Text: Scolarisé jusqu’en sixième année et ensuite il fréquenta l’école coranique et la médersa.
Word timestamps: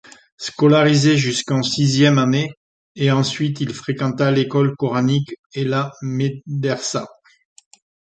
Scolarisé 0.37 1.15
jusqu’en 1.15 1.61
sixième 1.61 2.17
année 2.17 2.49
et 2.95 3.11
ensuite 3.11 3.61
il 3.61 3.71
fréquenta 3.71 4.31
l’école 4.31 4.75
coranique 4.75 5.35
et 5.53 5.63
la 5.63 5.91
médersa. 6.01 7.07